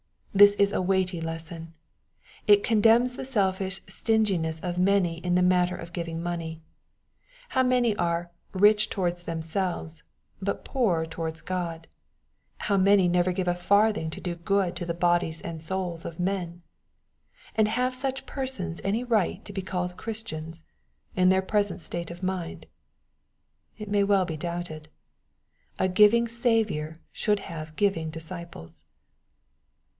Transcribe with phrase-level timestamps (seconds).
[0.33, 1.73] This is a weighty lesson.
[2.47, 6.61] It condemns the selfish stinginess of many in the matter of giving money.
[7.49, 10.01] How many are" rich towards themselves,"
[10.41, 11.87] but poor towards God!
[12.59, 16.19] How many never give a tarthing to do good to the bodies and souls of
[16.19, 20.63] men I And have such persons any right to be called Christians,
[21.13, 22.65] in their present jstate of mind?
[23.77, 24.87] It may be well doubted.
[25.77, 28.85] A giving Saviour should have giving disciples.